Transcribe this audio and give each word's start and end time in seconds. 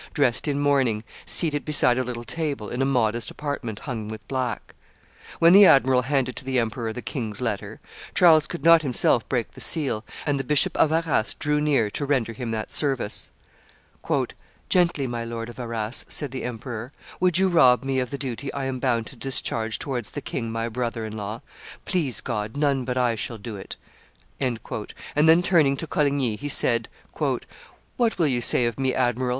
dressed 0.15 0.47
in 0.47 0.59
mourning, 0.59 1.03
seated 1.27 1.63
beside 1.63 1.95
a 1.95 2.03
little 2.03 2.23
table, 2.23 2.69
in 2.69 2.81
a 2.81 2.85
modest 2.85 3.29
apartment 3.29 3.81
hung 3.81 4.07
with 4.07 4.27
black. 4.27 4.73
When 5.37 5.53
the 5.53 5.67
admiral 5.67 6.01
handed 6.01 6.35
to 6.37 6.43
the 6.43 6.57
emperor 6.57 6.91
the 6.91 7.03
king's 7.03 7.39
letter, 7.39 7.79
Charles 8.15 8.47
could 8.47 8.63
not 8.63 8.81
himself 8.81 9.29
break 9.29 9.51
the 9.51 9.61
seal, 9.61 10.03
and 10.25 10.39
the 10.39 10.43
Bishop 10.43 10.75
of 10.75 10.91
Arras 10.91 11.35
drew 11.35 11.61
near 11.61 11.91
to 11.91 12.03
render 12.03 12.33
him 12.33 12.49
that 12.49 12.71
service. 12.71 13.31
"Gently, 14.69 15.05
my 15.05 15.23
Lord 15.23 15.49
of 15.49 15.59
Arras," 15.59 16.03
said 16.07 16.31
the 16.31 16.45
emperor; 16.45 16.91
"would 17.19 17.37
you 17.37 17.47
rob 17.47 17.83
me 17.83 17.99
of 17.99 18.09
the 18.09 18.17
duty 18.17 18.51
I 18.53 18.65
am 18.65 18.79
bound 18.79 19.05
to 19.05 19.15
discharge 19.15 19.77
towards 19.77 20.09
the 20.09 20.19
king 20.21 20.51
my 20.51 20.67
brother 20.67 21.05
in 21.05 21.15
law? 21.15 21.41
Please 21.85 22.21
God, 22.21 22.57
none 22.57 22.85
but 22.85 22.97
I 22.97 23.13
shall 23.13 23.37
do 23.37 23.55
it;" 23.55 23.75
and 24.39 24.59
then 25.29 25.43
turning 25.43 25.77
to 25.77 25.85
Coligny, 25.85 26.37
he 26.37 26.49
said, 26.49 26.89
"What 27.19 27.45
will 28.17 28.25
you 28.25 28.41
say 28.41 28.65
of 28.65 28.79
me, 28.79 28.95
admiral? 28.95 29.29